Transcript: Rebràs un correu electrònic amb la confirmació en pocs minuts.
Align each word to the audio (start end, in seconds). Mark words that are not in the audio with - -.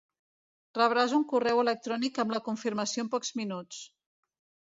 Rebràs 0.77 1.11
un 1.17 1.25
correu 1.33 1.61
electrònic 1.65 2.17
amb 2.23 2.35
la 2.35 2.41
confirmació 2.49 3.05
en 3.05 3.13
pocs 3.17 3.35
minuts. 3.43 3.83